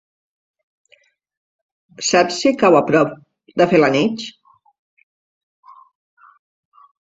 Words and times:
Saps 2.07 2.39
si 2.45 2.53
cau 2.63 2.79
a 2.79 2.81
prop 2.89 3.13
de 3.63 3.69
Felanitx? 3.75 4.27